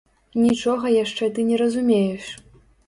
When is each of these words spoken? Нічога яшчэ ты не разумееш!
Нічога 0.45 0.95
яшчэ 1.03 1.31
ты 1.37 1.47
не 1.51 1.61
разумееш! 1.65 2.25